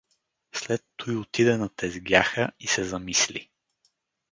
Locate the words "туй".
0.97-1.15